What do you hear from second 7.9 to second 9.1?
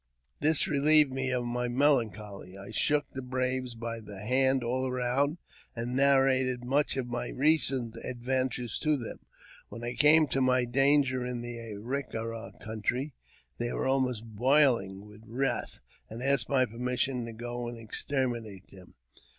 adventures to